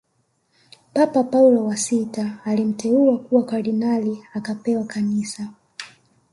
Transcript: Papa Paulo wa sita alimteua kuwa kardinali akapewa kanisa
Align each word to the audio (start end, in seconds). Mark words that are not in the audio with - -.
Papa 0.93 1.23
Paulo 1.23 1.65
wa 1.65 1.77
sita 1.77 2.37
alimteua 2.45 3.19
kuwa 3.19 3.43
kardinali 3.45 4.23
akapewa 4.33 4.83
kanisa 4.85 5.47